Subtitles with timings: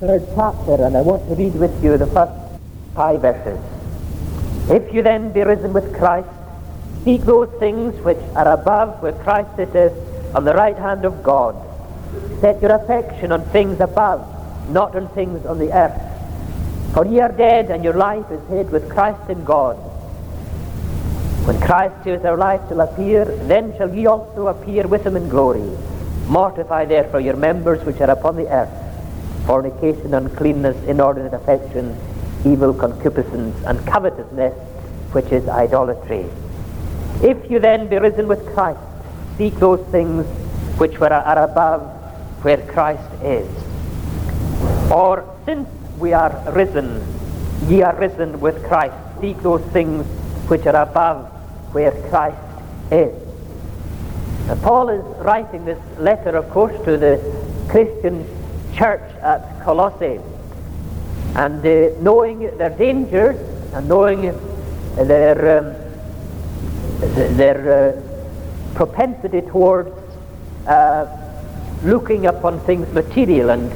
[0.00, 2.32] third chapter, and I want to read with you the first
[2.94, 3.58] five verses.
[4.70, 6.28] If you then be risen with Christ,
[7.04, 9.92] seek those things which are above where Christ sitteth
[10.36, 11.56] on the right hand of God.
[12.40, 14.22] Set your affection on things above,
[14.70, 16.00] not on things on the earth.
[16.94, 19.74] For ye are dead, and your life is hid with Christ in God.
[21.44, 25.16] When Christ, who is our life, shall appear, then shall ye also appear with him
[25.16, 25.68] in glory.
[26.28, 28.70] Mortify therefore your members which are upon the earth,
[29.48, 31.98] fornication, uncleanness, inordinate affection,
[32.44, 34.52] evil concupiscence, and covetousness,
[35.12, 36.26] which is idolatry.
[37.22, 38.78] If you then be risen with Christ,
[39.38, 40.26] seek those things
[40.78, 41.80] which were, are above
[42.44, 43.48] where Christ is.
[44.92, 45.66] Or since
[45.98, 47.02] we are risen,
[47.68, 50.04] ye are risen with Christ, seek those things
[50.50, 51.26] which are above
[51.72, 52.36] where Christ
[52.92, 53.14] is.
[54.46, 57.16] Now, Paul is writing this letter, of course, to the
[57.70, 58.26] Christian
[58.78, 60.20] church at Colossae.
[61.34, 63.36] And uh, knowing their dangers
[63.74, 64.22] and knowing
[64.94, 65.74] their, um,
[67.36, 69.90] their uh, propensity towards
[70.66, 71.06] uh,
[71.82, 73.72] looking upon things material and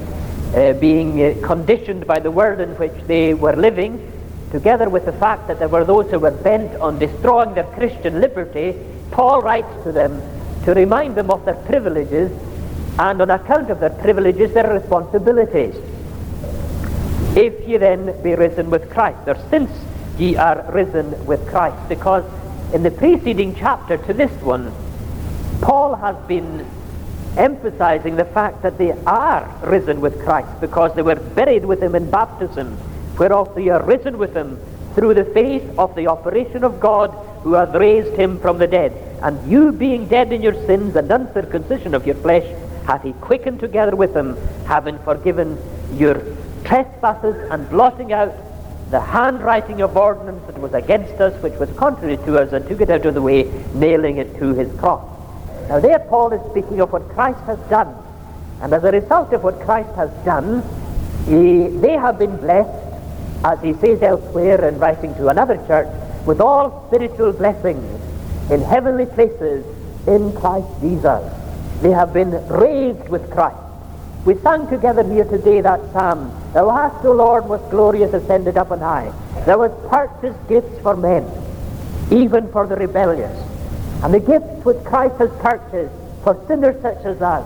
[0.55, 4.13] uh, being uh, conditioned by the world in which they were living,
[4.51, 8.21] together with the fact that there were those who were bent on destroying their Christian
[8.21, 8.77] liberty,
[9.11, 10.21] Paul writes to them
[10.65, 12.31] to remind them of their privileges
[12.99, 15.75] and on account of their privileges, their responsibilities.
[17.37, 19.71] If ye then be risen with Christ, or since
[20.19, 22.25] ye are risen with Christ, because
[22.75, 24.73] in the preceding chapter to this one,
[25.61, 26.67] Paul has been
[27.37, 31.95] emphasizing the fact that they are risen with Christ because they were buried with him
[31.95, 32.77] in baptism
[33.19, 34.59] whereof they are risen with him
[34.95, 37.11] through the faith of the operation of God
[37.43, 38.93] who hath raised him from the dead.
[39.23, 42.45] And you being dead in your sins and uncircumcision of your flesh,
[42.87, 45.59] hath he quickened together with him, having forgiven
[45.97, 46.23] your
[46.65, 48.35] trespasses and blotting out
[48.91, 52.81] the handwriting of ordinance that was against us, which was contrary to us, and took
[52.81, 53.45] it out of the way,
[53.75, 55.03] nailing it to his cross.
[55.69, 57.97] Now there Paul is speaking of what Christ has done.
[58.61, 60.63] And as a result of what Christ has done,
[61.25, 62.93] he, they have been blessed
[63.45, 65.89] as he says elsewhere in writing to another church,
[66.27, 68.01] with all spiritual blessings
[68.51, 69.65] in heavenly places
[70.07, 71.42] in Christ Jesus.
[71.83, 73.57] They have been raised with Christ.
[74.25, 78.71] We sang together here today that psalm, Thou hast, O Lord, most glorious, ascended up
[78.71, 79.13] on high.
[79.47, 81.29] Thou hast purchased gifts for men,
[82.13, 83.37] even for the rebellious.
[84.05, 85.93] And the gifts which Christ has purchased
[86.23, 87.45] for sinners such as us,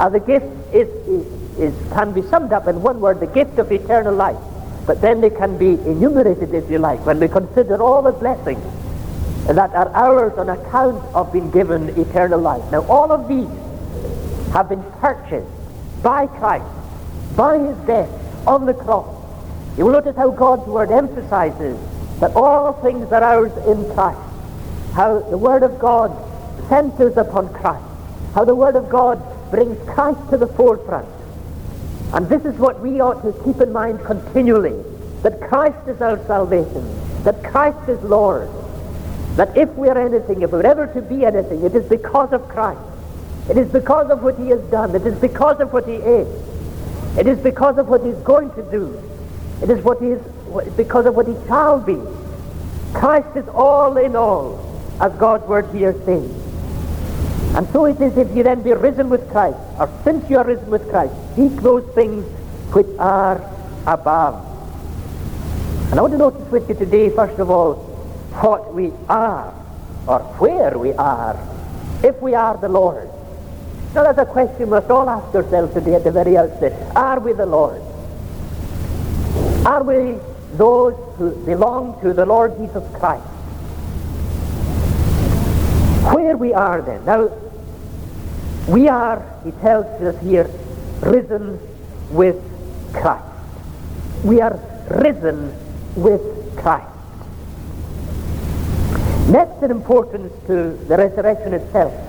[0.00, 3.60] are the gift is, is, is, can be summed up in one word, the gift
[3.60, 4.38] of eternal life.
[4.88, 8.64] But then they can be enumerated, if you like, when we consider all the blessings
[9.46, 12.62] that are ours on account of being given eternal life.
[12.72, 13.48] Now, all of these
[14.52, 15.50] have been purchased
[16.02, 16.64] by Christ,
[17.36, 18.10] by his death
[18.46, 19.14] on the cross.
[19.76, 21.78] You will notice how God's word emphasizes
[22.20, 24.18] that all things are ours in Christ.
[24.92, 26.10] How the word of God
[26.68, 27.84] centers upon Christ.
[28.34, 31.08] How the word of God brings Christ to the forefront.
[32.12, 34.82] And this is what we ought to keep in mind continually,
[35.22, 36.84] that Christ is our salvation,
[37.24, 38.48] that Christ is Lord,
[39.36, 42.48] that if we are anything, if we're ever to be anything, it is because of
[42.48, 42.80] Christ.
[43.48, 44.94] It is because of what he has done.
[44.94, 46.28] It is because of what he is.
[47.18, 49.02] It is because of what he's going to do.
[49.62, 50.22] It is what he is,
[50.76, 51.98] because of what he shall be.
[52.92, 54.60] Christ is all in all,
[55.00, 56.30] as God's word here says.
[57.56, 60.44] And so it is if you then be risen with Christ, or since you are
[60.44, 62.24] risen with Christ, seek those things
[62.72, 63.42] which are
[63.86, 64.44] above.
[65.90, 67.76] And I want to notice with you today, first of all,
[68.42, 69.52] what we are,
[70.06, 71.36] or where we are,
[72.04, 73.08] if we are the Lord.
[73.94, 76.94] Now that's a question we must all ask ourselves today at the very outset.
[76.94, 77.80] Are we the Lord?
[79.64, 80.18] Are we
[80.56, 83.24] those who belong to the Lord Jesus Christ?
[86.14, 87.04] Where we are then.
[87.06, 87.30] Now,
[88.68, 90.50] we are, he tells us here,
[91.00, 91.58] risen
[92.10, 92.36] with
[92.92, 93.24] Christ.
[94.22, 95.54] We are risen
[95.96, 96.20] with
[96.56, 96.88] Christ.
[99.28, 102.07] Next in importance to the resurrection itself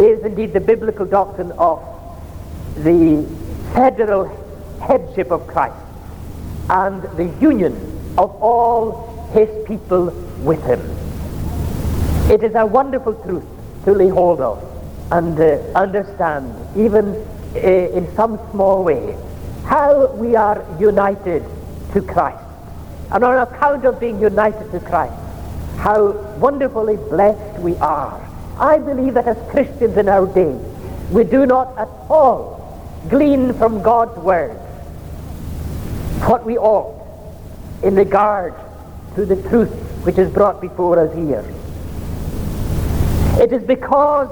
[0.00, 1.82] is indeed the biblical doctrine of
[2.76, 3.26] the
[3.74, 4.26] federal
[4.80, 5.74] headship of Christ
[6.70, 7.74] and the union
[8.16, 10.06] of all his people
[10.40, 10.80] with him.
[12.30, 13.44] It is a wonderful truth
[13.84, 14.62] to lay hold of
[15.10, 17.14] and uh, understand, even
[17.54, 19.16] uh, in some small way,
[19.64, 21.44] how we are united
[21.92, 22.44] to Christ.
[23.10, 25.14] And on account of being united to Christ,
[25.78, 28.27] how wonderfully blessed we are.
[28.58, 30.52] I believe that as Christians in our day,
[31.10, 32.58] we do not at all
[33.08, 34.56] glean from God's Word
[36.26, 36.94] what we ought
[37.82, 38.54] in regard
[39.14, 39.70] to the truth
[40.04, 41.44] which is brought before us here.
[43.40, 44.28] It is because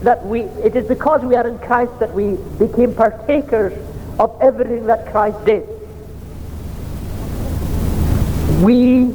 [0.00, 3.72] that we it is because we are in Christ that we became partakers
[4.18, 5.68] of everything that Christ did.
[8.62, 9.14] We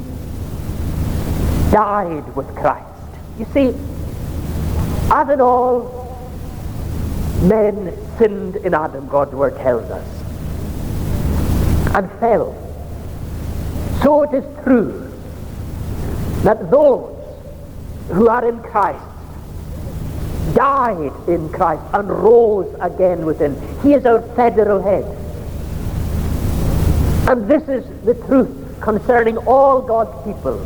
[1.70, 2.86] died with Christ.
[3.38, 3.74] You see,
[5.10, 6.06] as in all
[7.42, 10.06] men sinned in Adam, God's word tells us,
[11.94, 12.54] and fell.
[14.02, 15.12] So it is true
[16.42, 17.16] that those
[18.08, 19.04] who are in Christ
[20.54, 23.54] died in Christ and rose again within.
[23.82, 25.04] He is our federal head.
[27.28, 30.58] And this is the truth concerning all God's people.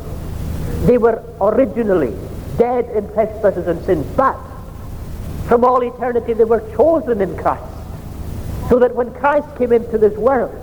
[0.87, 2.17] They were originally
[2.59, 4.37] dead in trespasses and sins, but
[5.47, 7.65] from all eternity they were chosen in Christ.
[8.69, 10.55] So that when Christ came into this world,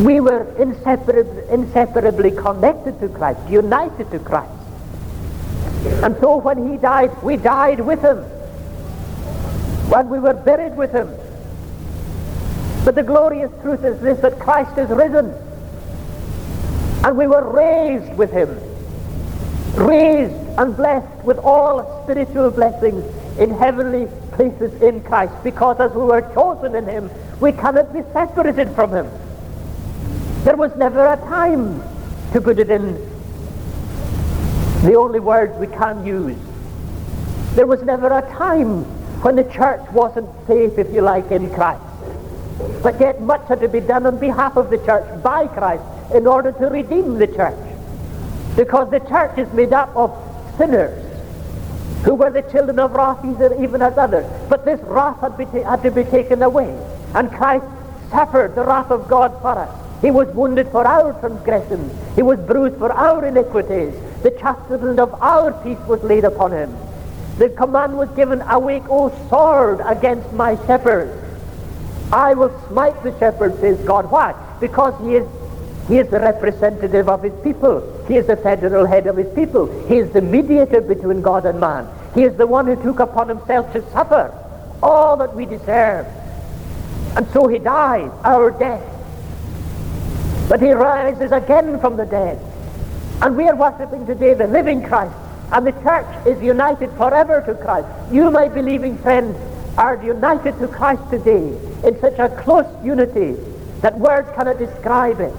[0.00, 4.50] we were inseparably, inseparably connected to Christ, united to Christ.
[6.02, 8.18] And so when he died, we died with him.
[9.90, 11.08] When we were buried with him.
[12.84, 15.34] But the glorious truth is this, that Christ is risen.
[17.04, 18.58] And we were raised with him.
[19.74, 23.04] Raised and blessed with all spiritual blessings
[23.38, 25.32] in heavenly places in Christ.
[25.42, 29.10] Because as we were chosen in him, we cannot be separated from him.
[30.44, 31.82] There was never a time
[32.32, 32.94] to put it in
[34.82, 36.36] the only words we can use.
[37.54, 38.84] There was never a time
[39.22, 41.82] when the church wasn't safe, if you like, in Christ.
[42.82, 45.82] But yet much had to be done on behalf of the church by Christ
[46.14, 47.69] in order to redeem the church.
[48.56, 50.10] Because the church is made up of
[50.58, 51.06] sinners
[52.04, 54.26] who were the children of wrath even as others.
[54.48, 56.76] But this wrath had, ta- had to be taken away.
[57.14, 57.66] And Christ
[58.10, 59.76] suffered the wrath of God for us.
[60.00, 61.92] He was wounded for our transgressions.
[62.16, 63.94] He was bruised for our iniquities.
[64.22, 66.74] The chastisement of our peace was laid upon him.
[67.36, 71.12] The command was given, awake, O sword, against my shepherds.
[72.12, 74.10] I will smite the shepherd, says God.
[74.10, 74.34] Why?
[74.58, 75.28] Because he is,
[75.86, 77.80] he is the representative of his people.
[78.10, 79.68] He is the federal head of his people.
[79.86, 81.86] He is the mediator between God and man.
[82.12, 84.36] He is the one who took upon himself to suffer
[84.82, 86.08] all that we deserve.
[87.14, 88.82] And so he died our death.
[90.48, 92.40] But he rises again from the dead.
[93.22, 95.14] And we are worshipping today the living Christ.
[95.52, 97.86] And the church is united forever to Christ.
[98.10, 99.36] You, my believing friend,
[99.78, 101.56] are united to Christ today
[101.86, 103.36] in such a close unity
[103.82, 105.32] that words cannot describe it.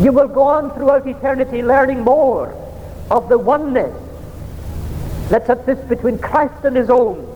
[0.00, 2.54] You will go on throughout eternity learning more
[3.10, 3.94] of the oneness
[5.28, 7.26] that subsists between Christ and his own.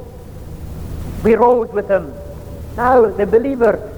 [1.22, 2.12] We rose with him.
[2.76, 3.90] Now the believer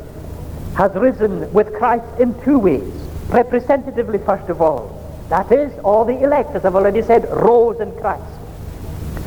[0.77, 2.93] has risen with Christ in two ways.
[3.29, 4.93] Representatively, first of all.
[5.29, 8.23] That is, all the elect, as I've already said, rose in Christ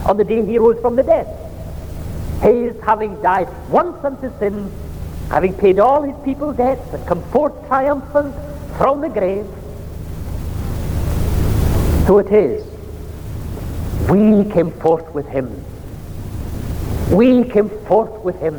[0.06, 1.27] on the day he rose from the dead.
[2.42, 4.71] He is having died once unto sin,
[5.30, 8.33] having paid all his people's debts, and come forth triumphant
[8.79, 9.45] from the grave.
[12.07, 12.65] So it is.
[14.09, 15.47] We came forth with him.
[17.11, 18.55] We came forth with him.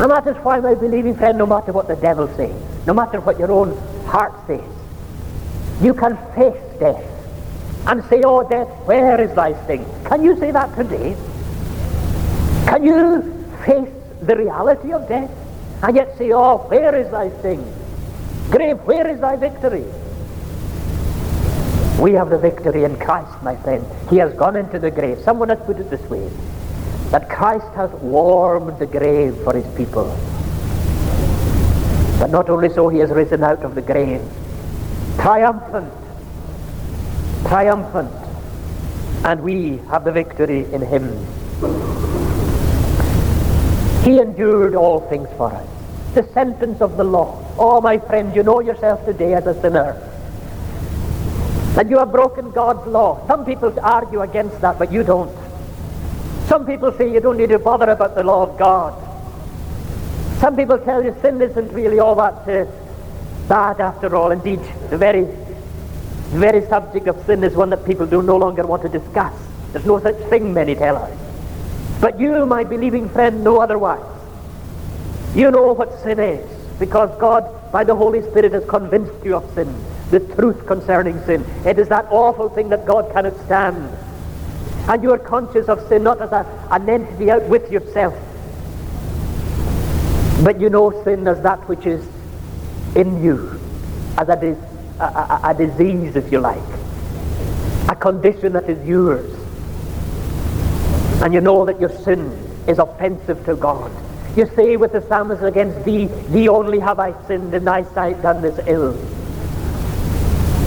[0.00, 3.20] And that is why, my believing friend, no matter what the devil says, no matter
[3.20, 4.64] what your own heart says,
[5.82, 7.04] you can face death
[7.86, 9.84] and say, Oh, death, where is thy sting?
[10.06, 11.14] Can you say that today?
[12.64, 15.30] Can you face the reality of death
[15.82, 17.62] and yet say, Oh, where is thy sting?
[18.50, 19.84] Grave, where is thy victory?
[22.00, 23.86] We have the victory in Christ, my friend.
[24.08, 25.20] He has gone into the grave.
[25.20, 26.28] Someone has put it this way
[27.10, 30.06] that Christ has warmed the grave for his people.
[32.18, 34.22] But not only so, he has risen out of the grave,
[35.16, 35.92] triumphant,
[37.46, 38.12] triumphant,
[39.24, 41.04] and we have the victory in him.
[44.02, 45.79] He endured all things for us.
[46.14, 47.44] The sentence of the law.
[47.58, 49.96] Oh, my friend, you know yourself today as a sinner.
[51.78, 53.24] And you have broken God's law.
[53.28, 55.34] Some people argue against that, but you don't.
[56.46, 58.92] Some people say you don't need to bother about the law of God.
[60.40, 62.66] Some people tell you sin isn't really all that uh,
[63.46, 64.32] bad after all.
[64.32, 68.66] Indeed, the very, the very subject of sin is one that people do no longer
[68.66, 69.32] want to discuss.
[69.72, 71.16] There's no such thing, many tell us.
[72.00, 74.19] But you, my believing friend, know otherwise.
[75.34, 76.44] You know what sin is,
[76.78, 79.72] because God, by the Holy Spirit, has convinced you of sin,
[80.10, 81.44] the truth concerning sin.
[81.64, 83.96] It is that awful thing that God cannot stand.
[84.88, 88.14] And you are conscious of sin not as a, an entity out with yourself,
[90.42, 92.04] But you know sin as that which is
[92.96, 93.60] in you,
[94.16, 94.58] as a, dis-
[94.98, 96.58] a, a, a disease, if you like,
[97.88, 99.30] a condition that is yours.
[101.22, 102.32] And you know that your sin
[102.66, 103.92] is offensive to God.
[104.36, 108.22] You say with the psalmist against thee, thee only have I sinned, in thy sight
[108.22, 108.92] done this ill.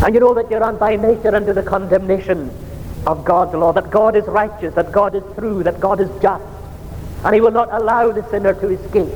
[0.03, 2.51] And you know that you're on by nature under the condemnation
[3.07, 6.43] of God's law, that God is righteous, that God is true, that God is just,
[7.23, 9.13] and he will not allow the sinner to escape.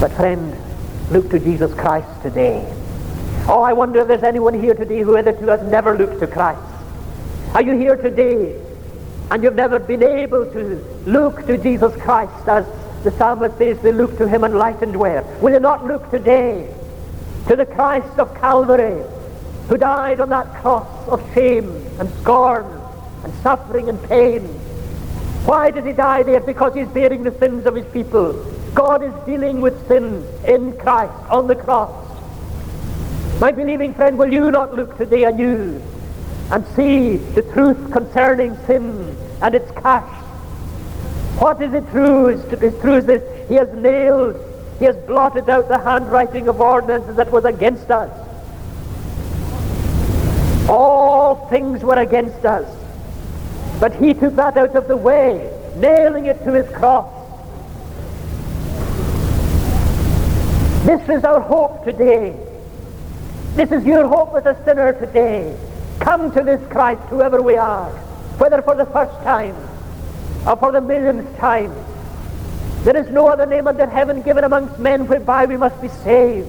[0.00, 0.56] But friend,
[1.12, 2.66] look to Jesus Christ today.
[3.46, 6.60] Oh, I wonder if there's anyone here today who hitherto has never looked to Christ.
[7.54, 8.60] Are you here today
[9.30, 12.66] and you've never been able to look to Jesus Christ as
[13.04, 15.22] the psalmist says they look to him enlightened where?
[15.40, 16.72] Will you not look today
[17.46, 19.04] to the Christ of Calvary
[19.68, 21.68] who died on that cross of shame
[21.98, 22.64] and scorn
[23.22, 24.42] and suffering and pain?
[25.44, 26.40] Why did he die there?
[26.40, 28.32] Because he's bearing the sins of his people.
[28.74, 31.90] God is dealing with sin in Christ on the cross.
[33.40, 35.80] My believing friend, will you not look today anew
[36.50, 40.08] and see the truth concerning sin and its cash.
[41.38, 42.28] What is it true?
[42.28, 43.48] It's true is this.
[43.48, 44.36] He has nailed,
[44.78, 48.10] he has blotted out the handwriting of ordinances that was against us.
[50.68, 52.66] All things were against us.
[53.80, 57.14] But he took that out of the way, nailing it to his cross.
[60.84, 62.34] This is our hope today.
[63.54, 65.56] This is your hope as a sinner today.
[66.00, 67.90] Come to this Christ, whoever we are,
[68.38, 69.56] whether for the first time
[70.46, 71.74] or for the millionth time.
[72.84, 76.48] There is no other name under heaven given amongst men whereby we must be saved.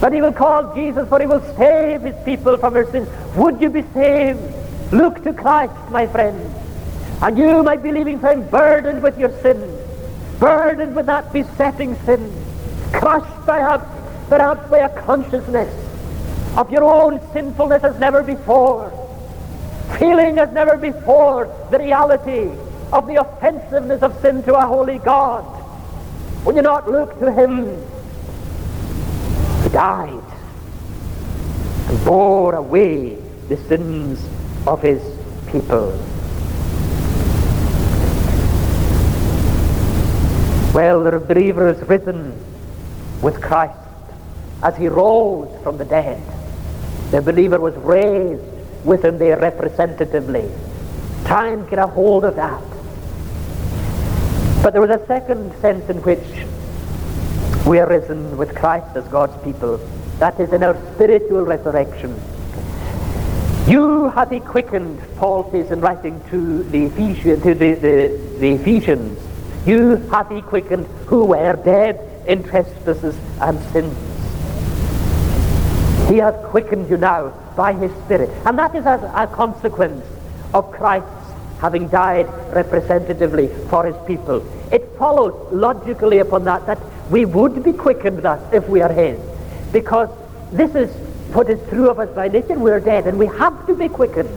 [0.00, 3.08] But he will call Jesus, for he will save his people from their sins.
[3.36, 4.40] Would you be saved?
[4.92, 6.52] Look to Christ, my friend.
[7.22, 9.78] And you, my believing friend, burdened with your sin,
[10.40, 12.32] burdened with that besetting sin,
[12.92, 13.86] crushed perhaps,
[14.28, 15.89] perhaps by a consciousness
[16.56, 18.90] of your own sinfulness as never before,
[19.98, 22.50] feeling as never before the reality
[22.92, 25.44] of the offensiveness of sin to a holy God.
[26.44, 27.66] Will you not look to him
[29.62, 30.24] who died
[31.88, 33.14] and bore away
[33.48, 34.26] the sins
[34.66, 35.02] of his
[35.50, 35.90] people?
[40.74, 42.32] Well, the believer is risen
[43.22, 43.76] with Christ
[44.62, 46.22] as he rose from the dead.
[47.10, 48.42] The believer was raised
[48.84, 50.50] with him there representatively.
[51.24, 52.62] Time a hold of that.
[54.62, 56.24] But there was a second sense in which
[57.66, 59.78] we are risen with Christ as God's people.
[60.18, 62.14] That is in our spiritual resurrection.
[63.66, 68.52] You hath he quickened, Paul says in writing to the Ephesians, to the, the, the
[68.52, 69.18] Ephesians.
[69.66, 74.09] You hath he quickened who were dead in trespasses and sins.
[76.10, 78.30] He has quickened you now by his Spirit.
[78.44, 80.04] And that is as a consequence
[80.52, 81.08] of Christ's
[81.60, 84.44] having died representatively for his people.
[84.72, 89.20] It follows logically upon that that we would be quickened thus if we are his.
[89.70, 90.08] Because
[90.50, 90.90] this is
[91.32, 92.58] what is true of us by nature.
[92.58, 94.36] We are dead and we have to be quickened.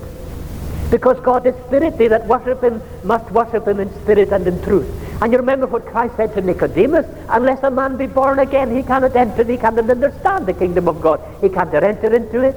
[0.91, 4.61] Because God is spirit, they that worship him must worship him in spirit and in
[4.61, 4.87] truth.
[5.21, 8.83] And you remember what Christ said to Nicodemus, unless a man be born again, he
[8.83, 11.21] cannot enter, he cannot understand the kingdom of God.
[11.41, 12.55] He cannot enter into it.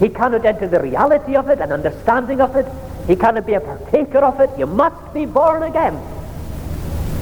[0.00, 2.66] He cannot enter the reality of it, an understanding of it.
[3.06, 4.50] He cannot be a partaker of it.
[4.58, 5.94] You must be born again.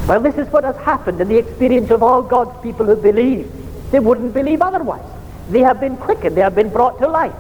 [0.09, 3.53] Well, this is what has happened in the experience of all God's people who believe.
[3.93, 5.05] They wouldn't believe otherwise.
[5.51, 6.37] They have been quickened.
[6.37, 7.35] They have been brought to life.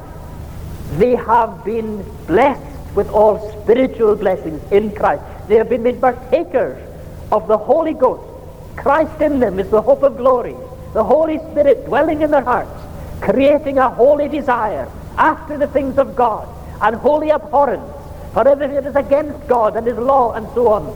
[0.92, 5.22] They have been blessed with all spiritual blessings in Christ.
[5.48, 6.91] They have been made partakers
[7.32, 8.22] of the Holy Ghost.
[8.76, 10.54] Christ in them is the hope of glory.
[10.92, 12.70] The Holy Spirit dwelling in their hearts,
[13.20, 16.48] creating a holy desire after the things of God
[16.80, 17.90] and holy abhorrence
[18.34, 20.86] for everything that is against God and His law and so on.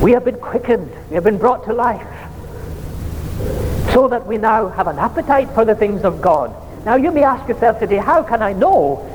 [0.00, 0.90] We have been quickened.
[1.10, 2.08] We have been brought to life
[3.92, 6.52] so that we now have an appetite for the things of God
[6.84, 9.08] now you may ask yourself today, how can I know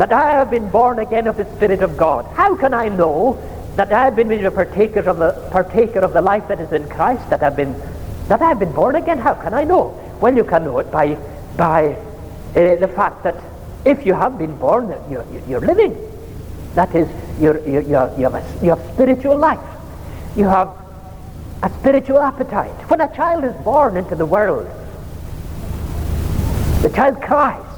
[0.00, 2.24] that I have been born again of the Spirit of God?
[2.34, 3.38] How can I know
[3.76, 6.72] that I have been made a partaker of the partaker of the life that is
[6.72, 7.78] in Christ, that I've been
[8.28, 9.18] that I've been born again?
[9.18, 9.90] How can I know?
[10.18, 11.16] Well, you can know it by
[11.58, 11.92] by
[12.56, 13.44] uh, the fact that
[13.84, 15.94] if you have been born, you're, you're living.
[16.76, 17.06] That is,
[17.38, 19.60] you're, you're, you, have a, you have spiritual life.
[20.34, 20.68] You have
[21.62, 22.72] a spiritual appetite.
[22.90, 24.66] When a child is born into the world,
[26.80, 27.69] the child cries.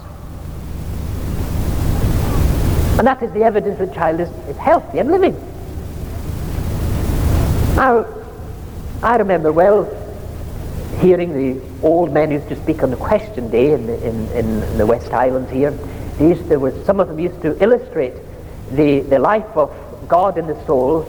[3.02, 5.34] And that is the evidence that the child is, is healthy and living.
[7.74, 8.06] Now,
[9.02, 9.86] I remember well
[11.00, 14.78] hearing the old men used to speak on the question day in the, in, in
[14.78, 15.76] the West Islands here.
[16.16, 18.14] These, there was, some of them used to illustrate
[18.70, 19.74] the, the life of
[20.06, 21.04] God in the soul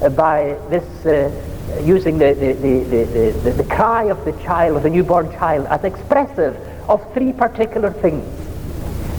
[0.00, 4.84] uh, by this uh, using the, the, the, the, the cry of the child, of
[4.84, 6.54] the newborn child, as expressive
[6.88, 8.51] of three particular things.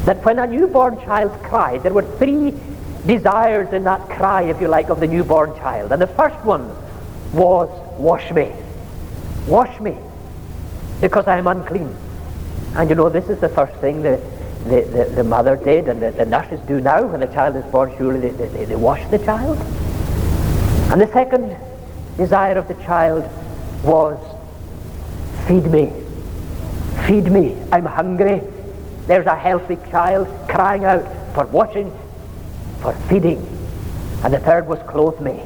[0.06, 2.54] That when a newborn child cried, there were three
[3.06, 5.92] desires in that cry, if you like, of the newborn child.
[5.92, 6.68] And the first one
[7.34, 8.52] was, Wash me.
[9.48, 9.98] Wash me,
[11.02, 11.96] because I am unclean.
[12.76, 14.22] And you know, this is the first thing the,
[14.66, 17.64] the, the, the mother did and the, the, nurses do now when the child is
[17.66, 17.94] born.
[17.98, 19.58] Surely they, they, they wash the child.
[20.92, 21.58] And the second
[22.18, 23.30] desire of the child
[23.84, 24.18] was,
[25.48, 25.92] Feed me.
[27.06, 27.58] Feed me.
[27.72, 28.42] I'm hungry.
[29.08, 31.92] There's a healthy child crying out for washing,
[32.82, 33.46] for feeding.
[34.24, 35.44] And the third was, Clothe me.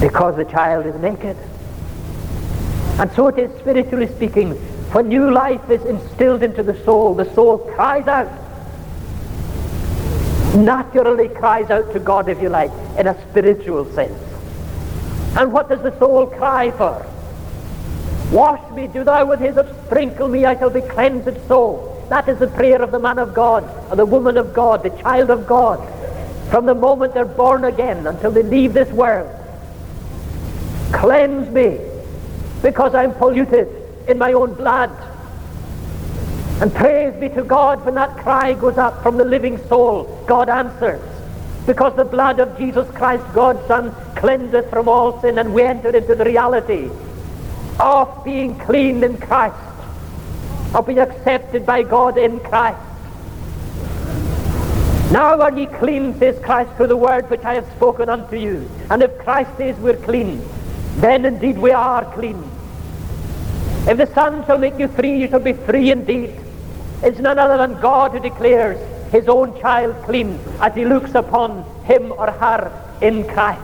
[0.00, 1.36] Because the child is naked.
[3.00, 4.52] And so it is spiritually speaking.
[4.92, 8.30] When new life is instilled into the soul, the soul cries out.
[10.54, 14.20] Naturally cries out to God, if you like, in a spiritual sense.
[15.36, 17.04] And what does the soul cry for?
[18.34, 22.04] Wash me, do thou with hyssop, sprinkle me, I shall be cleansed so.
[22.08, 24.90] That is the prayer of the man of God, or the woman of God, the
[24.90, 25.78] child of God.
[26.50, 29.30] From the moment they're born again until they leave this world.
[30.90, 31.78] Cleanse me,
[32.60, 33.68] because I'm polluted
[34.08, 34.90] in my own blood.
[36.60, 40.48] And praise be to God when that cry goes up from the living soul, God
[40.48, 41.00] answers.
[41.66, 45.90] Because the blood of Jesus Christ, God's Son, cleanseth from all sin, and we enter
[45.96, 46.90] into the reality
[47.80, 49.56] of being clean in Christ,
[50.74, 52.80] of being accepted by God in Christ.
[55.10, 58.68] Now are ye clean, says Christ, through the word which I have spoken unto you.
[58.90, 60.42] And if Christ says we're clean,
[60.96, 62.42] then indeed we are clean.
[63.86, 66.34] If the Son shall make you free, you shall be free indeed.
[67.02, 68.78] It's none other than God who declares
[69.12, 73.60] his own child clean as he looks upon him or her in Christ.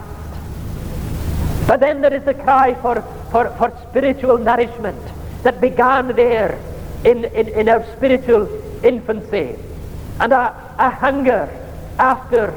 [1.67, 5.01] But then there is a cry for, for, for spiritual nourishment
[5.43, 6.59] that began there
[7.03, 8.47] in, in, in our spiritual
[8.83, 9.55] infancy.
[10.19, 11.49] And a, a hunger
[11.97, 12.53] after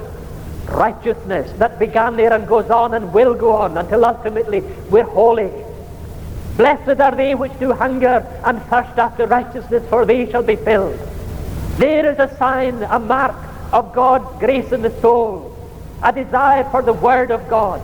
[0.69, 4.61] righteousness that began there and goes on and will go on until ultimately
[4.91, 5.51] we're holy.
[6.57, 10.99] Blessed are they which do hunger and thirst after righteousness, for they shall be filled.
[11.79, 13.37] There is a sign, a mark
[13.73, 15.57] of God's grace in the soul,
[16.03, 17.81] a desire for the Word of God,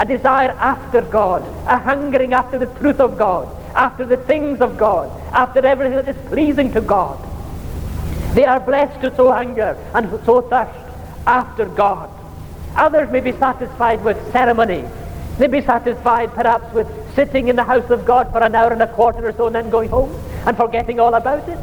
[0.00, 4.78] a desire after God, a hungering after the truth of God, after the things of
[4.78, 7.18] God, after everything that is pleasing to God.
[8.34, 10.72] They are blessed to so hunger and so thirst
[11.26, 12.08] after God.
[12.76, 14.88] Others may be satisfied with ceremony.
[15.36, 18.72] They may be satisfied perhaps with sitting in the house of God for an hour
[18.72, 21.58] and a quarter or so and then going home and forgetting all about it.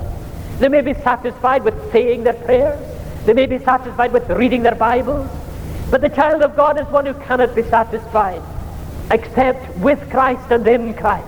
[0.59, 2.79] They may be satisfied with saying their prayers.
[3.25, 5.27] They may be satisfied with reading their Bibles.
[5.89, 8.41] But the child of God is one who cannot be satisfied
[9.09, 11.27] except with Christ and in Christ.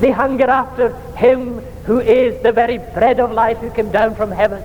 [0.00, 4.30] They hunger after him who is the very bread of life who came down from
[4.30, 4.62] heaven.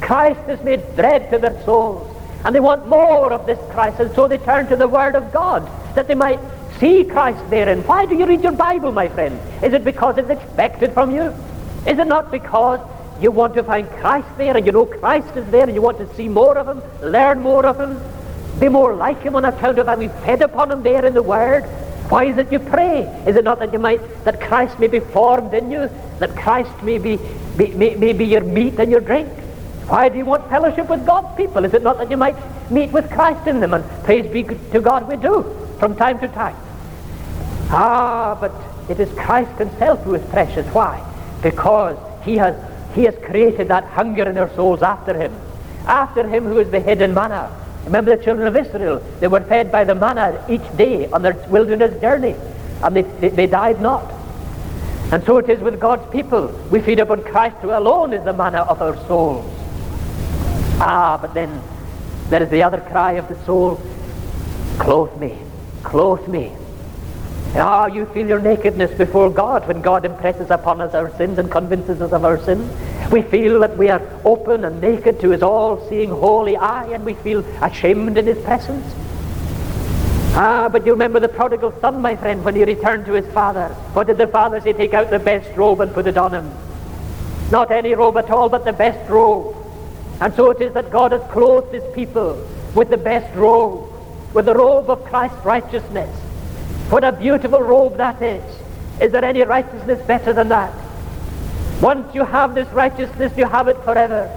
[0.00, 2.12] Christ has made bread to their souls.
[2.44, 3.98] And they want more of this Christ.
[3.98, 6.38] And so they turn to the Word of God that they might
[6.78, 7.82] see Christ therein.
[7.82, 9.40] Why do you read your Bible, my friend?
[9.62, 11.34] Is it because it's expected from you?
[11.86, 12.80] Is it not because
[13.20, 15.98] you want to find Christ there and you know Christ is there and you want
[15.98, 17.98] to see more of him, learn more of him,
[18.58, 21.64] be more like him on account of having fed upon him there in the Word?
[22.08, 23.02] Why is it you pray?
[23.26, 25.90] Is it not that you might that Christ may be formed in you,
[26.20, 27.18] that Christ may be,
[27.56, 29.28] be may, may be your meat and your drink?
[29.88, 31.64] Why do you want fellowship with God's people?
[31.64, 32.36] Is it not that you might
[32.70, 33.74] meet with Christ in them?
[33.74, 35.44] And praise be to God we do
[35.78, 36.56] from time to time.
[37.70, 38.52] Ah, but
[38.88, 40.66] it is Christ himself who is precious.
[40.72, 41.02] Why?
[41.42, 42.54] Because he has
[42.94, 45.34] he has created that hunger in our souls after him.
[45.86, 47.50] After him who is the hidden manna.
[47.86, 51.34] Remember the children of Israel, they were fed by the manna each day on their
[51.48, 52.34] wilderness journey,
[52.82, 54.12] and they, they, they died not.
[55.12, 56.48] And so it is with God's people.
[56.70, 59.46] We feed upon Christ who alone is the manna of our souls.
[60.80, 61.62] Ah, but then
[62.28, 63.80] there is the other cry of the soul,
[64.78, 65.38] clothe me,
[65.84, 66.52] clothe me.
[67.58, 71.50] Ah, you feel your nakedness before God when God impresses upon us our sins and
[71.50, 72.70] convinces us of our sins.
[73.10, 77.14] We feel that we are open and naked to his all-seeing holy eye and we
[77.14, 78.84] feel ashamed in his presence.
[80.34, 83.68] Ah, but you remember the prodigal son, my friend, when he returned to his father.
[83.94, 84.74] What did the father say?
[84.74, 86.50] Take out the best robe and put it on him.
[87.50, 89.56] Not any robe at all, but the best robe.
[90.20, 93.88] And so it is that God has clothed his people with the best robe.
[94.34, 96.10] with the robe of Christ's righteousness.
[96.90, 98.44] What a beautiful robe that is.
[99.00, 100.72] Is there any righteousness better than that?
[101.82, 104.30] Once you have this righteousness, you have it forever.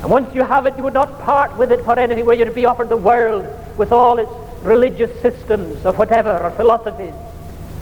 [0.00, 2.54] And once you have it, you would not part with it for anything where you'd
[2.54, 3.46] be offered the world
[3.78, 4.30] with all its
[4.62, 7.14] religious systems of whatever, or philosophies.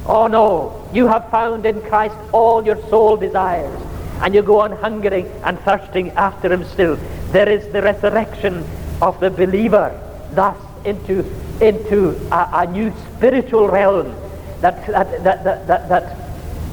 [0.06, 3.80] Oh no, you have found in Christ all your soul desires,
[4.22, 6.96] and you go on hungering and thirsting after him still.
[7.30, 8.64] There is the resurrection
[9.00, 9.98] of the believer,
[10.32, 11.24] thus into,
[11.60, 14.14] into a, a new spiritual realm
[14.60, 16.16] that, that, that, that, that, that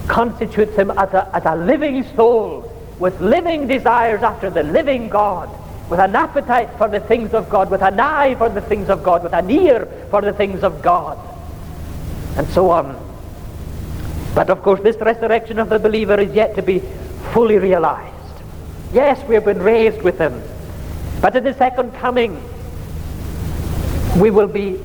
[0.08, 5.50] constitutes him as a, as a living soul with living desires after the living God,
[5.90, 9.04] with an appetite for the things of God, with an eye for the things of
[9.04, 11.18] God, with an ear for the things of God,
[12.38, 13.04] and so on.
[14.34, 16.80] But of course, this resurrection of the believer is yet to be
[17.34, 18.14] fully realized.
[18.94, 20.42] Yes, we have been raised with him.
[21.22, 22.42] But at the second coming,
[24.16, 24.80] we will be,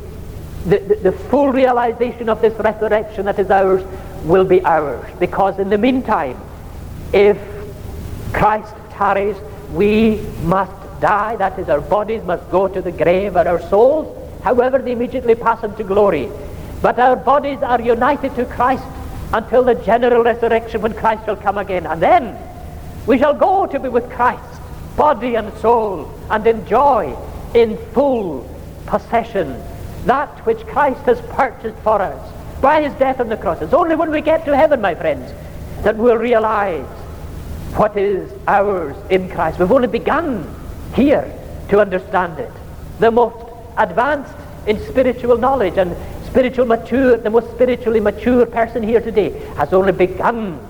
[0.67, 3.83] the, the, the full realization of this resurrection that is ours
[4.25, 5.05] will be ours.
[5.19, 6.39] Because in the meantime,
[7.13, 7.39] if
[8.33, 9.37] Christ tarries,
[9.73, 11.37] we must die.
[11.37, 14.07] That is, our bodies must go to the grave, and our souls,
[14.43, 16.31] however, they immediately pass into glory.
[16.81, 18.85] But our bodies are united to Christ
[19.33, 21.87] until the general resurrection when Christ shall come again.
[21.87, 22.39] And then
[23.07, 24.61] we shall go to be with Christ,
[24.97, 27.17] body and soul, and enjoy
[27.55, 28.49] in full
[28.87, 29.63] possession
[30.07, 33.61] that which Christ has purchased for us by his death on the cross.
[33.61, 35.33] It's only when we get to heaven, my friends,
[35.83, 36.87] that we'll realize
[37.77, 39.59] what is ours in Christ.
[39.59, 40.49] We've only begun
[40.95, 41.33] here
[41.69, 42.53] to understand it.
[42.99, 43.37] The most
[43.77, 44.35] advanced
[44.67, 49.93] in spiritual knowledge and spiritual mature, the most spiritually mature person here today has only
[49.93, 50.61] begun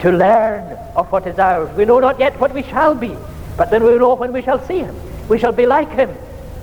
[0.00, 1.74] to learn of what is ours.
[1.76, 3.16] We know not yet what we shall be,
[3.56, 4.94] but then we know when we shall see him.
[5.28, 6.10] We shall be like him.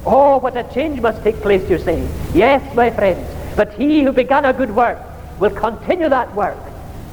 [0.06, 2.08] Oh, what a change must take place, you say.
[2.34, 5.00] Yes, my friends, but he who began a good work
[5.40, 6.58] will continue that work,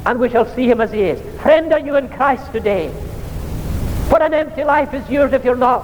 [0.05, 1.41] and we shall see him as he is.
[1.41, 2.89] Friend, are you in Christ today?
[4.09, 5.83] What an empty life is yours if you're not.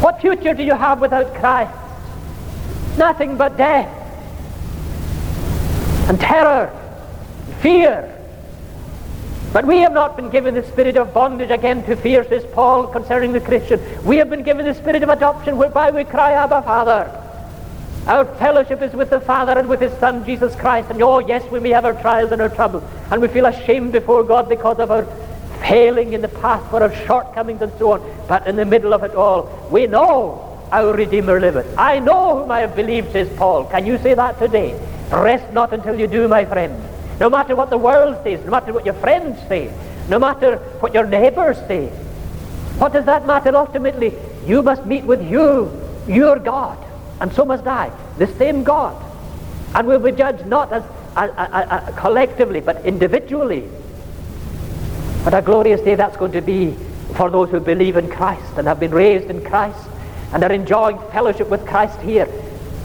[0.00, 1.72] What future do you have without Christ?
[2.98, 3.88] Nothing but death
[6.08, 6.70] and terror,
[7.60, 8.10] fear.
[9.54, 12.88] But we have not been given the spirit of bondage again to fear, says Paul
[12.88, 13.80] concerning the Christian.
[14.04, 17.08] We have been given the spirit of adoption whereby we cry, Abba, Father.
[18.08, 20.90] Our fellowship is with the Father and with His Son, Jesus Christ.
[20.90, 22.82] And oh, yes, we may have our trials and our troubles.
[23.12, 25.04] And we feel ashamed before God because of our
[25.60, 28.24] failing in the past, for our shortcomings and so on.
[28.26, 31.78] But in the middle of it all, we know our Redeemer liveth.
[31.78, 33.66] I know whom I have believed, says Paul.
[33.66, 34.76] Can you say that today?
[35.12, 36.74] Rest not until you do, my friend.
[37.20, 39.72] No matter what the world says, no matter what your friends say,
[40.08, 41.88] no matter what your neighbors say.
[42.78, 44.12] What does that matter ultimately?
[44.46, 45.70] You must meet with you,
[46.08, 46.78] your God,
[47.20, 49.00] and so must I, the same God.
[49.74, 50.82] And we'll be judged not as,
[51.16, 53.62] as, as, as collectively, but individually.
[55.22, 56.76] What a glorious day that's going to be
[57.14, 59.88] for those who believe in Christ and have been raised in Christ
[60.32, 62.28] and are enjoying fellowship with Christ here.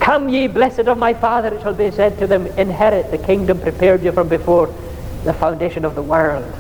[0.10, 3.60] Come ye blessed of my Father, it shall be said to them, inherit the kingdom
[3.60, 4.66] prepared you from before
[5.24, 6.52] the foundation of the world.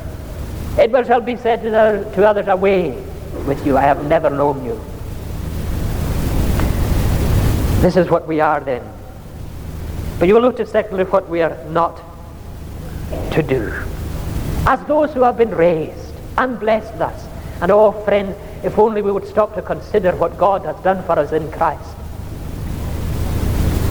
[0.78, 2.92] It shall be said to, the, to others, away
[3.48, 4.80] with you, I have never known you.
[7.82, 8.84] This is what we are then.
[10.20, 12.00] But you will notice secondly what we are not
[13.32, 13.74] to do.
[14.68, 17.26] As those who have been raised and blessed thus,
[17.64, 21.18] and oh friends, if only we would stop to consider what God has done for
[21.18, 21.96] us in Christ.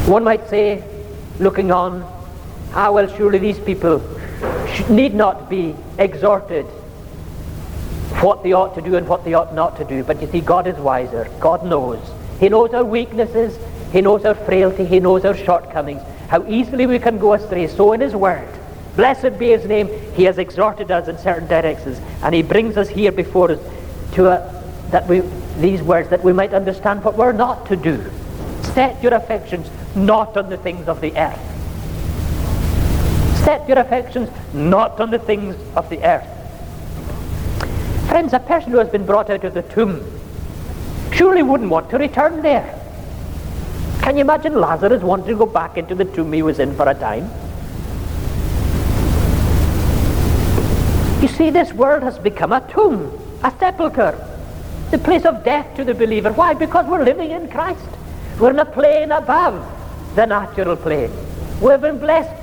[0.09, 0.83] One might say,
[1.39, 2.03] looking on,
[2.73, 4.03] ah, well, surely these people
[4.89, 6.65] need not be exhorted
[8.23, 10.03] what they ought to do and what they ought not to do.
[10.03, 11.29] But you see, God is wiser.
[11.41, 12.01] God knows.
[12.41, 13.59] He knows our weaknesses.
[13.93, 14.87] He knows our frailty.
[14.87, 16.01] He knows our shortcomings.
[16.29, 17.67] How easily we can go astray.
[17.67, 18.49] So in His Word,
[18.97, 22.01] blessed be His name, He has exhorted us in certain directions.
[22.23, 23.61] And He brings us here before us
[24.13, 25.21] to a, that we,
[25.59, 28.11] these words, that we might understand what we're not to do.
[28.63, 31.39] Set your affections not on the things of the earth.
[33.45, 36.27] Set your affections not on the things of the earth.
[38.09, 40.05] Friends, a person who has been brought out of the tomb
[41.13, 42.75] surely wouldn't want to return there.
[44.03, 46.89] Can you imagine Lazarus wanting to go back into the tomb he was in for
[46.89, 47.31] a time?
[51.23, 54.29] You see, this world has become a tomb, a sepulchre
[54.91, 56.33] the place of death to the believer.
[56.33, 56.55] Why?
[56.55, 57.81] Because we're living in Christ.
[58.39, 59.78] We're in a plane above
[60.19, 61.13] the natural plane.
[61.61, 62.35] We've been blessed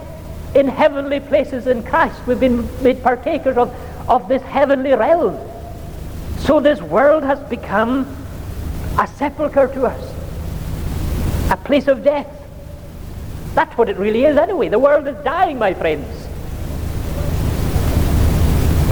[0.55, 2.15] in heavenly places in Christ.
[2.25, 3.75] We've been made partakers of,
[4.09, 5.37] of this heavenly realm.
[6.37, 8.07] So this world has become
[8.97, 10.01] a sepulchre to us.
[11.51, 12.29] a place of death.
[13.55, 14.69] That's what it really is anyway.
[14.69, 16.07] The world is dying, my friends.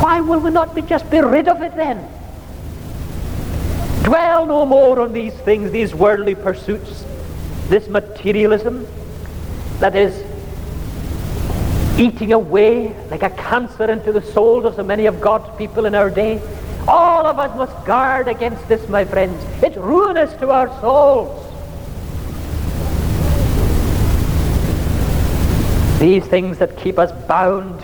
[0.04, 2.06] Why will we not be just be rid of it then?
[4.04, 7.06] Dwell no more on these things, these worldly pursuits,
[7.74, 8.86] this materialism
[9.80, 10.14] that is
[12.00, 15.96] eating away like a cancer into the souls of so many of God's people in
[15.96, 16.40] our day.
[16.88, 19.44] All of us must guard against this, my friends.
[19.64, 21.40] It's ruinous to our souls.
[26.00, 27.84] These things that keep us bound.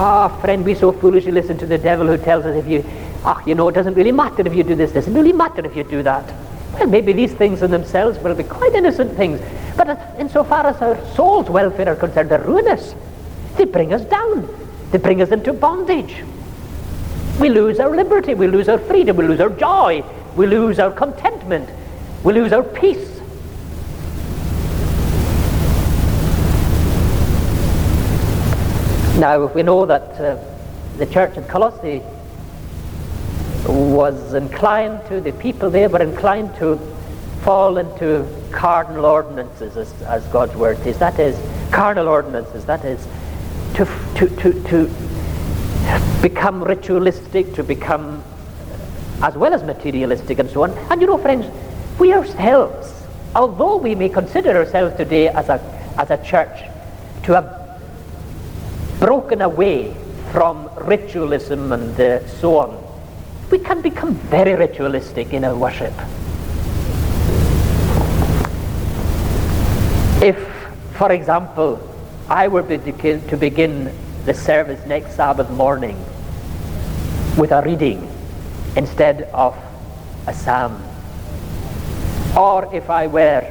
[0.00, 2.84] Ah, friend, we so foolishly listen to the devil who tells us if you,
[3.24, 5.64] ah, you know, it doesn't really matter if you do this, it doesn't really matter
[5.64, 6.47] if you do that.
[6.74, 9.40] Well, maybe these things in themselves will be quite innocent things,
[9.76, 12.94] but insofar as our soul's welfare are concerned, they're ruinous.
[13.56, 14.48] They bring us down.
[14.90, 16.24] They bring us into bondage.
[17.38, 20.02] We lose our liberty, we lose our freedom, we lose our joy,
[20.34, 21.68] we lose our contentment,
[22.24, 23.20] we lose our peace.
[29.18, 30.36] Now, we know that uh,
[30.96, 32.02] the church at Colossae
[33.68, 36.78] was inclined to, the people there were inclined to
[37.42, 40.98] fall into carnal ordinances, as, as God's word is.
[40.98, 41.38] That is,
[41.70, 42.64] carnal ordinances.
[42.64, 43.06] That is,
[43.74, 43.84] to,
[44.16, 44.90] to, to, to
[46.22, 48.24] become ritualistic, to become
[49.22, 50.70] as well as materialistic and so on.
[50.90, 51.46] And you know, friends,
[51.98, 52.92] we ourselves,
[53.34, 55.60] although we may consider ourselves today as a,
[55.98, 56.58] as a church
[57.24, 57.80] to have
[58.98, 59.94] broken away
[60.32, 62.87] from ritualism and uh, so on,
[63.50, 65.92] we can become very ritualistic in our worship.
[70.22, 70.36] If,
[70.96, 71.80] for example,
[72.28, 73.94] I were to begin
[74.26, 75.96] the service next Sabbath morning
[77.38, 78.06] with a reading
[78.76, 79.56] instead of
[80.26, 80.82] a psalm,
[82.36, 83.46] or if I were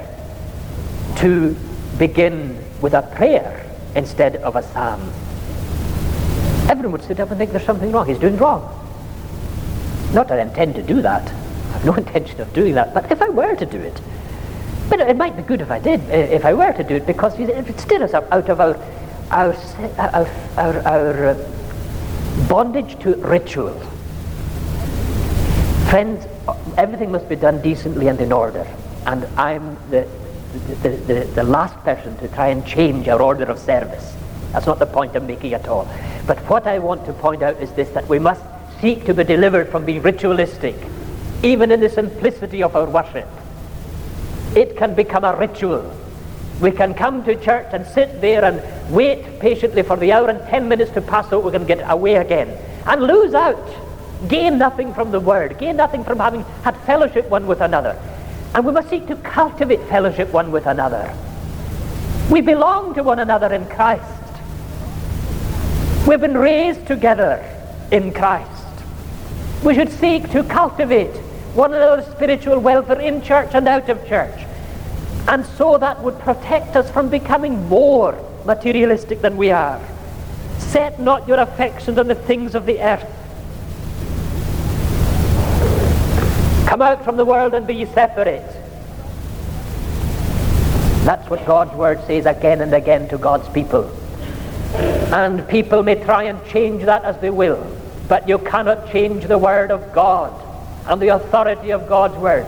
[1.17, 1.55] to
[1.97, 5.01] begin with a prayer instead of a psalm,
[6.69, 8.05] everyone would sit up and think there's something wrong.
[8.05, 8.76] He's doing wrong.
[10.13, 11.27] Not that I intend to do that.
[11.27, 12.93] I have no intention of doing that.
[12.93, 13.99] But if I were to do it,
[14.89, 17.37] but it might be good if I did, if I were to do it, because
[17.37, 18.77] it still us out of our,
[19.31, 19.53] our,
[19.97, 23.73] our, our, our uh, bondage to ritual.
[25.89, 26.25] Friends,
[26.77, 28.65] everything must be done decently and in order.
[29.05, 30.07] And I'm the,
[30.81, 34.15] the, the, the, last person to try and change our order of service.
[34.53, 35.89] That's not the point I'm making at all.
[36.25, 38.41] But what I want to point out is this that we must
[38.81, 40.75] seek to be delivered from being ritualistic,
[41.43, 43.27] even in the simplicity of our worship.
[44.55, 45.93] It can become a ritual.
[46.61, 48.61] We can come to church and sit there and
[48.93, 51.43] wait patiently for the hour and ten minutes to pass out.
[51.43, 52.49] We can get away again
[52.87, 53.63] and lose out,
[54.27, 57.95] gain nothing from the word, gain nothing from having had fellowship one with another.
[58.55, 61.15] And we must seek to cultivate fellowship one with another.
[62.31, 64.03] We belong to one another in Christ.
[66.07, 67.43] We've been raised together
[67.91, 68.56] in Christ.
[69.63, 71.15] We should seek to cultivate
[71.53, 74.45] one another's spiritual welfare in church and out of church.
[75.27, 79.81] And so that would protect us from becoming more materialistic than we are.
[80.59, 83.13] Set not your affections on the things of the earth.
[86.67, 88.45] Come out from the world and be separate.
[91.03, 93.89] That's what God's word says again and again to God's people.
[95.13, 97.65] And people may try and change that as they will.
[98.07, 100.33] But you cannot change the Word of God
[100.87, 102.45] and the authority of God's Word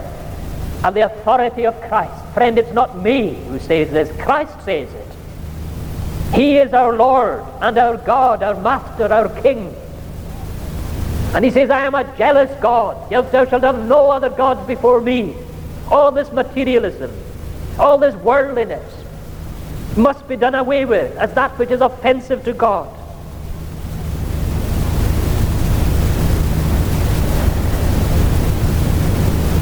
[0.83, 2.25] and the authority of Christ.
[2.33, 4.09] Friend, it's not me who says this.
[4.21, 5.07] Christ says it.
[6.33, 9.75] He is our Lord and our God, our Master, our King.
[11.33, 13.09] And he says, I am a jealous God.
[13.09, 15.35] Thou shalt have no other gods before me.
[15.89, 17.11] All this materialism,
[17.77, 19.03] all this worldliness
[19.97, 22.95] must be done away with as that which is offensive to God.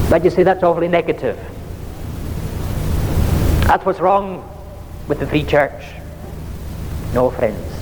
[0.10, 1.38] But you see, that's awfully negative.
[3.68, 4.50] That's what's wrong
[5.10, 5.84] with the free church.
[7.14, 7.74] No, friends.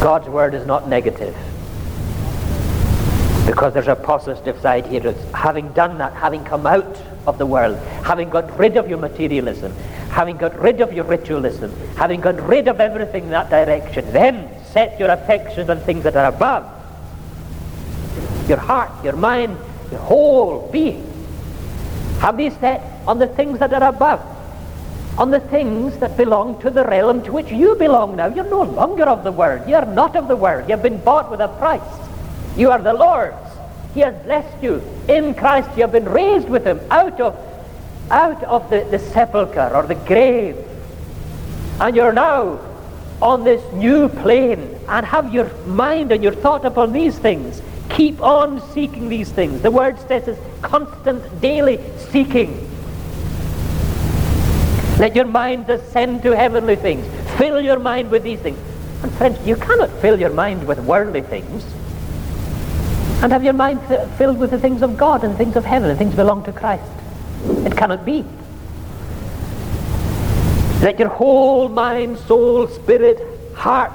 [0.00, 1.36] God's word is not negative.
[3.46, 5.06] Because there's a positive side here.
[5.06, 8.98] It's having done that, having come out of the world, having got rid of your
[8.98, 9.72] materialism,
[10.10, 14.48] having got rid of your ritualism, having got rid of everything in that direction, then
[14.64, 16.64] set your affections on things that are above.
[18.48, 19.56] Your heart, your mind,
[19.90, 21.10] the whole being.
[22.20, 24.20] Have these set on the things that are above,
[25.18, 28.26] on the things that belong to the realm to which you belong now.
[28.26, 29.68] You're no longer of the world.
[29.68, 30.68] You're not of the world.
[30.68, 31.82] You've been bought with a price.
[32.56, 33.36] You are the Lord's.
[33.94, 34.82] He has blessed you.
[35.08, 37.38] In Christ you have been raised with him out of,
[38.10, 40.56] out of the, the sepulchre or the grave.
[41.80, 42.58] And you're now
[43.22, 47.62] on this new plane and have your mind and your thought upon these things.
[47.90, 49.60] Keep on seeking these things.
[49.62, 51.78] The word says it's constant, daily
[52.10, 52.70] seeking.
[54.98, 57.06] Let your mind ascend to heavenly things.
[57.36, 58.58] Fill your mind with these things.
[59.02, 61.64] And friends, you cannot fill your mind with worldly things
[63.24, 63.80] and have your mind
[64.18, 66.84] filled with the things of God and things of heaven and things belong to Christ.
[67.64, 68.22] It cannot be.
[70.82, 73.18] Let your whole mind, soul, spirit,
[73.54, 73.94] heart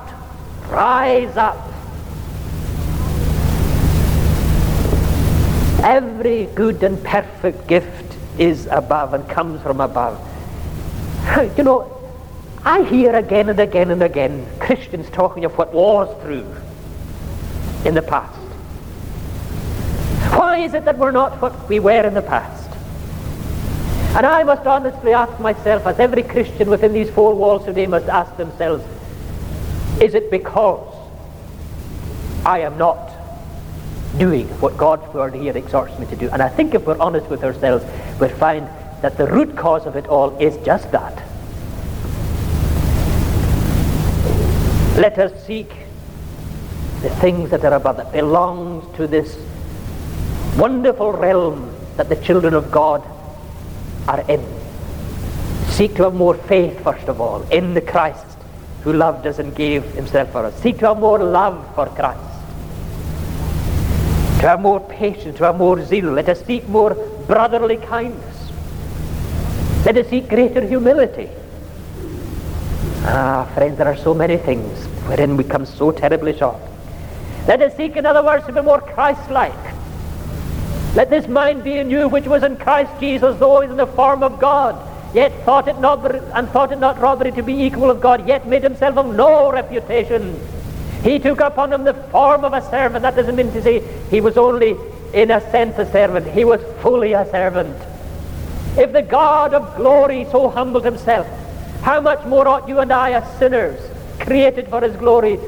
[0.70, 1.69] rise up.
[5.84, 10.20] Every good and perfect gift is above and comes from above.
[11.58, 12.00] You know,
[12.66, 16.46] I hear again and again and again Christians talking of what was true
[17.86, 18.36] in the past.
[20.36, 22.70] Why is it that we're not what we were in the past?
[24.16, 28.08] And I must honestly ask myself, as every Christian within these four walls today must
[28.08, 28.84] ask themselves,
[30.02, 30.96] is it because
[32.46, 33.09] I am not
[34.18, 36.30] doing what God's word here exhorts me to do?
[36.30, 37.86] And I think if we're honest with ourselves,
[38.20, 38.68] we'll find
[39.02, 41.16] that the root cause of it all is just that.
[44.98, 45.70] Let us seek
[47.02, 49.38] the things that are above, that belongs to this
[50.58, 53.02] wonderful realm that the children of God
[54.08, 54.44] are in.
[55.70, 58.26] Seek to have more faith, first of all, in the Christ
[58.84, 60.62] who loved us and gave himself for us.
[60.62, 62.39] Seek to have more love for Christ.
[64.40, 66.12] To have more patience, to have more zeal.
[66.12, 66.94] Let us seek more
[67.28, 68.52] brotherly kindness.
[69.86, 71.30] Let us seek greater humility.
[73.04, 76.56] Ah, friends, there are so many things wherein we come so terribly short.
[77.48, 79.76] Let us seek, in other words, to be more Christ-like.
[80.96, 84.24] Let this mind be in you which was in Christ Jesus, though in the form
[84.24, 84.76] of God,
[85.14, 88.48] yet thought it not and thought it not robbery to be equal with God, yet
[88.48, 90.40] made himself of no reputation.
[91.04, 93.04] He took upon him the form of a servant.
[93.04, 94.76] That doesn't mean to say he was only
[95.14, 96.28] in a sense a servant.
[96.28, 97.76] He was fully a servant.
[98.78, 101.28] If the God of glory so humbled himself,
[101.82, 103.80] how much more ought you and I, as sinners,
[104.20, 105.40] created for his glory,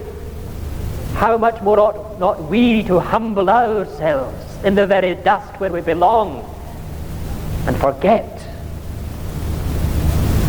[1.14, 5.82] how much more ought not we to humble ourselves in the very dust where we
[5.82, 6.46] belong
[7.68, 8.42] and forget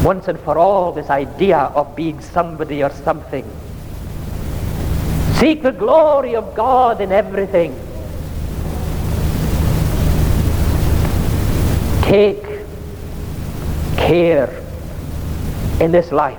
[0.03, 3.45] once and for all this idea of being somebody or something.
[5.43, 7.75] Seek the glory of God in everything.
[12.03, 12.45] Take
[13.97, 14.49] care
[15.81, 16.39] in this life.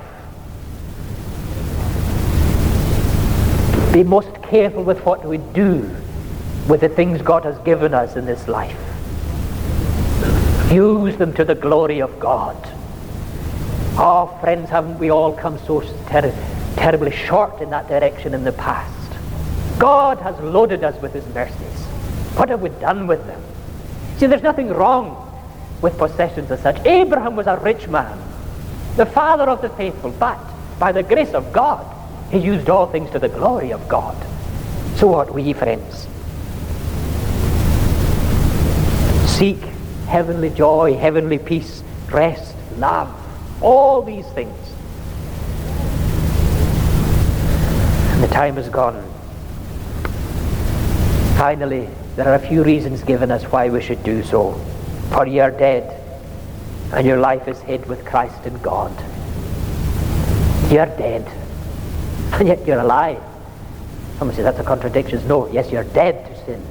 [3.91, 5.93] Be most careful with what we do
[6.69, 8.79] with the things God has given us in this life.
[10.71, 12.55] Use them to the glory of God.
[13.97, 18.51] Oh, friends, haven't we all come so ter- terribly short in that direction in the
[18.51, 18.93] past?
[19.79, 21.85] God has loaded us with His mercies.
[22.35, 23.41] What have we done with them?
[24.17, 25.19] See, there's nothing wrong
[25.81, 26.83] with possessions as such.
[26.85, 28.17] Abraham was a rich man,
[28.95, 30.39] the father of the faithful, but
[30.79, 31.85] by the grace of God,
[32.31, 34.15] he used all things to the glory of God.
[34.95, 36.07] So ought we, friends.
[39.29, 39.59] Seek
[40.07, 43.13] heavenly joy, heavenly peace, rest, love,
[43.61, 44.72] all these things.
[48.23, 49.03] The time is gone.
[51.35, 54.53] Finally, there are a few reasons given us why we should do so.
[55.11, 55.83] For ye are dead,
[56.93, 58.97] and your life is hid with Christ in God.
[60.71, 61.29] You are dead,
[62.31, 63.21] and yet you're alive.
[64.19, 65.27] Someone says that's a contradiction.
[65.27, 66.65] No, yes, you're dead to sin,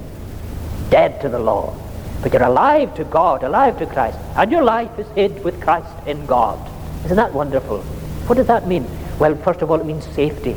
[0.89, 1.77] dead to the law.
[2.23, 5.93] But you're alive to God, alive to Christ, and your life is hid with Christ
[6.07, 6.57] in God.
[7.05, 7.83] Isn't that wonderful?
[8.25, 8.87] What does that mean?
[9.19, 10.55] Well, first of all, it means safety.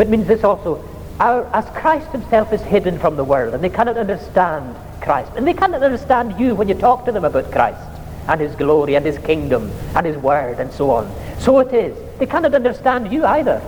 [0.00, 0.82] But it means this also.
[1.18, 5.30] Our, as Christ himself is hidden from the world, and they cannot understand Christ.
[5.36, 7.86] And they cannot understand you when you talk to them about Christ
[8.26, 11.14] and his glory and his kingdom and his word and so on.
[11.38, 11.94] So it is.
[12.18, 13.60] They cannot understand you either.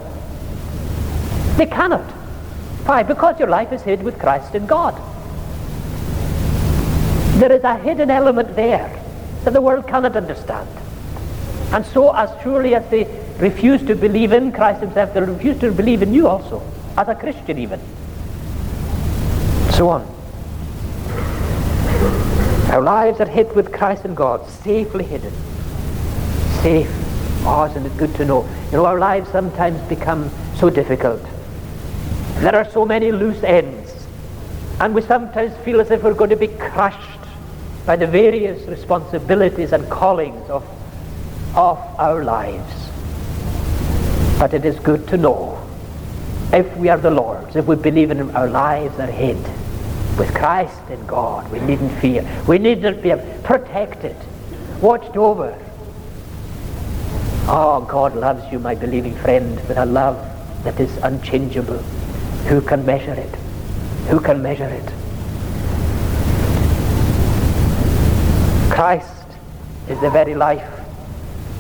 [1.59, 2.11] They cannot.
[2.87, 3.03] Why?
[3.03, 4.95] Because your life is hid with Christ in God.
[7.41, 8.89] There is a hidden element there
[9.45, 10.71] that the world cannot understand.
[11.75, 15.73] And so as surely as they refuse to believe in Christ himself, they'll refuse to
[15.73, 16.63] believe in you also,
[16.97, 17.81] as a Christian even.
[19.73, 20.07] So on.
[22.71, 25.33] Our lives are hid with Christ and God, safely hidden.
[26.63, 26.89] Safe.
[27.45, 28.49] Oh, isn't it good to know?
[28.67, 31.21] You know, our lives sometimes become so difficult.
[32.37, 34.07] There are so many loose ends.
[34.79, 37.21] And we sometimes feel as if we're going to be crushed
[37.85, 40.63] by the various responsibilities and callings of,
[41.57, 42.92] of our lives.
[44.43, 45.57] But it is good to know
[46.53, 49.37] if we are the Lord's, if we believe in Him, our lives are hid
[50.19, 51.49] with Christ in God.
[51.53, 52.29] We needn't fear.
[52.49, 53.15] We needn't be
[53.45, 54.17] protected,
[54.81, 55.57] watched over.
[57.47, 60.17] Oh, God loves you, my believing friend, with a love
[60.65, 61.79] that is unchangeable.
[62.49, 63.37] Who can measure it?
[64.09, 64.89] Who can measure it?
[68.73, 69.25] Christ
[69.89, 70.82] is the very life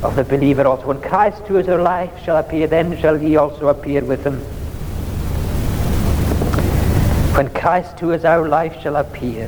[0.02, 0.86] of the believer also.
[0.86, 4.40] When Christ who is our life shall appear, then shall ye also appear with him.
[7.36, 9.46] When Christ who is our life shall appear,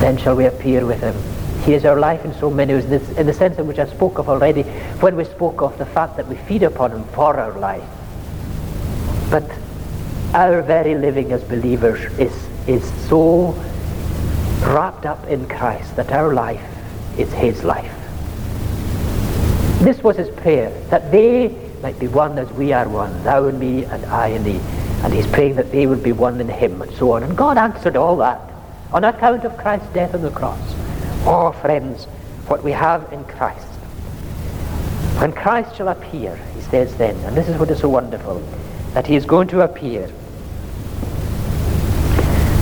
[0.00, 1.14] then shall we appear with him.
[1.64, 4.18] He is our life in so many ways, in the sense in which I spoke
[4.18, 4.62] of already
[5.02, 7.82] when we spoke of the fact that we feed upon him for our life.
[9.30, 9.44] But
[10.34, 12.32] our very living as believers is,
[12.66, 13.52] is so
[14.62, 16.62] wrapped up in Christ that our life
[17.18, 17.94] is his life.
[19.82, 21.48] This was his prayer, that they
[21.82, 24.60] might be one as we are one, thou and me and I and thee.
[25.04, 27.22] And he's praying that they would be one in him and so on.
[27.22, 28.40] And God answered all that
[28.92, 30.58] on account of Christ's death on the cross.
[31.24, 32.06] Oh, friends,
[32.48, 33.66] what we have in Christ.
[35.20, 38.40] When Christ shall appear, he says then, and this is what is so wonderful,
[38.94, 40.10] that he is going to appear.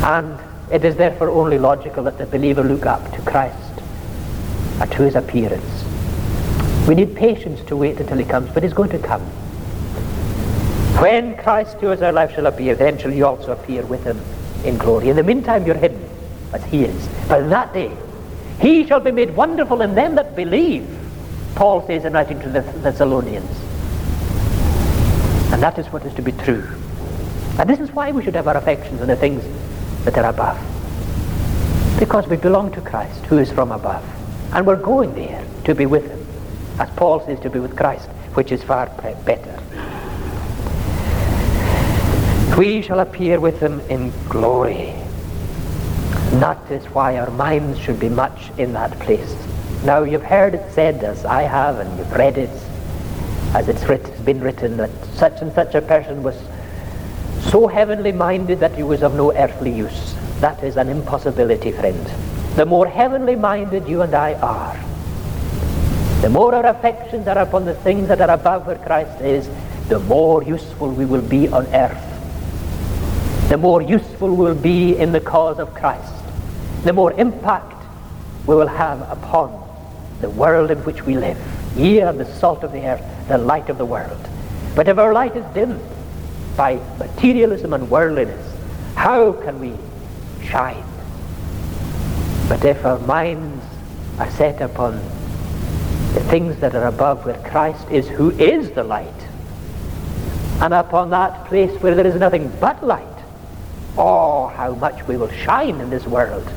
[0.05, 0.39] And
[0.71, 3.57] it is therefore only logical that the believer look up to Christ
[4.81, 5.85] and to his appearance.
[6.89, 9.23] We need patience to wait until he comes, but he's going to come.
[11.01, 14.21] When Christ who is our life shall appear, then shall you also appear with him
[14.65, 15.09] in glory.
[15.09, 16.03] In the meantime you're hidden,
[16.53, 17.09] as he is.
[17.29, 17.97] But in that day,
[18.61, 20.89] he shall be made wonderful in them that believe,
[21.55, 23.51] Paul says in writing to the Thessalonians.
[25.53, 26.67] And that is what is to be true.
[27.59, 29.45] And this is why we should have our affections on the things
[30.07, 30.59] that are above.
[31.99, 34.05] Because we belong to Christ, who is from above.
[34.53, 36.27] And we're going there to be with him.
[36.79, 38.87] As Paul says, to be with Christ, which is far
[39.25, 39.61] better.
[42.57, 44.95] We shall appear with him in glory.
[46.39, 49.35] That is why our minds should be much in that place.
[49.85, 52.51] Now you've heard it said, as I have, and you've read it,
[53.55, 56.37] as it's writ- been written, that such and such a person was
[57.51, 60.15] so heavenly minded that he was of no earthly use.
[60.41, 62.07] That is an impossibility, friend.
[62.57, 64.77] The more heavenly minded you and I are,
[66.23, 69.49] the more our affections are upon the things that are above where Christ is,
[69.89, 72.03] the more useful we will be on earth.
[73.49, 76.13] The more useful we will be in the cause of Christ.
[76.83, 77.85] The more impact
[78.47, 79.63] we will have upon
[80.21, 81.39] the world in which we live.
[81.77, 84.19] Ye are the salt of the earth, the light of the world.
[84.75, 85.81] But if our light is dimmed,
[86.57, 88.55] by materialism and worldliness,
[88.95, 89.75] how can we
[90.45, 90.85] shine?
[92.49, 93.65] But if our minds
[94.19, 94.95] are set upon
[96.15, 99.07] the things that are above where Christ is, who is the light,
[100.61, 103.05] and upon that place where there is nothing but light,
[103.99, 106.49] oh, how much we will shine in this world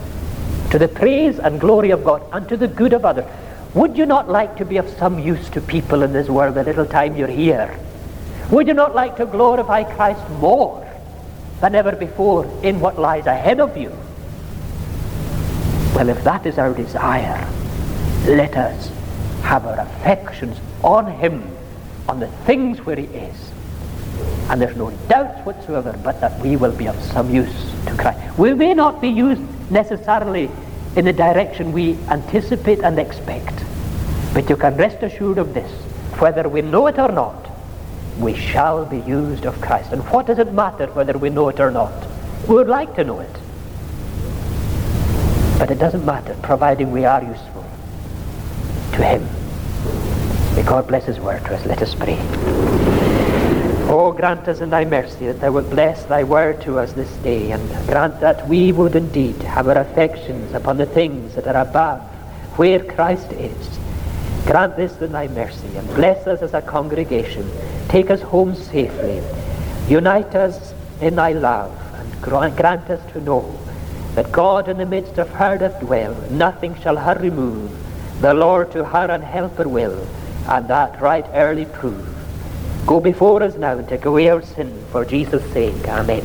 [0.71, 3.25] to the praise and glory of God and to the good of others.
[3.73, 6.63] Would you not like to be of some use to people in this world the
[6.63, 7.77] little time you're here?
[8.51, 10.87] Would you not like to glorify Christ more
[11.61, 13.95] than ever before in what lies ahead of you?
[15.93, 17.47] Well, if that is our desire,
[18.25, 18.91] let us
[19.43, 21.43] have our affections on Him,
[22.07, 23.51] on the things where He is.
[24.49, 28.37] And there's no doubt whatsoever but that we will be of some use to Christ.
[28.39, 30.49] We may not be used necessarily
[30.95, 33.63] in the direction we anticipate and expect,
[34.33, 35.71] but you can rest assured of this,
[36.19, 37.48] whether we know it or not,
[38.19, 39.91] we shall be used of Christ.
[39.91, 41.93] And what does it matter whether we know it or not?
[42.47, 43.31] We would like to know it.
[45.57, 47.65] But it doesn't matter, providing we are useful
[48.93, 49.27] to Him.
[50.55, 51.65] May God bless His word to us.
[51.65, 52.17] Let us pray.
[53.91, 57.11] Oh, grant us in thy mercy that thou wilt bless thy word to us this
[57.17, 61.61] day, and grant that we would indeed have our affections upon the things that are
[61.61, 62.01] above,
[62.57, 63.78] where Christ is.
[64.49, 67.49] Grant this in thy mercy, and bless us as a congregation
[67.89, 69.19] Take us home safely.
[69.87, 73.59] Unite us in thy love and grant us to know
[74.13, 76.13] that God in the midst of her doth dwell.
[76.29, 77.71] Nothing shall her remove.
[78.21, 80.07] The Lord to her an helper will,
[80.47, 82.07] and that right early prove.
[82.85, 85.87] Go before us now and take away our sin for Jesus' sake.
[85.87, 86.23] Amen.